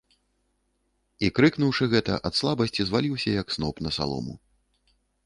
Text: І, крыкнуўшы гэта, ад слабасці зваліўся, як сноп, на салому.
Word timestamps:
І, 1.27 1.27
крыкнуўшы 1.39 1.83
гэта, 1.93 2.13
ад 2.29 2.33
слабасці 2.39 2.81
зваліўся, 2.87 3.29
як 3.41 3.47
сноп, 3.57 3.75
на 3.89 3.95
салому. 3.99 4.33